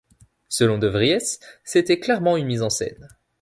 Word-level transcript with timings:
Selon 0.49 0.79
De 0.79 0.87
Vries, 0.87 1.37
c'était 1.63 1.99
clairement 1.99 2.35
une 2.35 2.47
mise 2.47 2.63
en 2.63 2.71
scène. 2.71 3.07